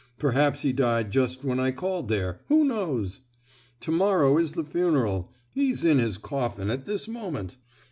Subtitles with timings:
[0.17, 3.19] Perhaps he died just when I called there—who knows?
[3.81, 5.31] To morrow is the funeral!
[5.51, 7.57] he's in his coffin at this moment!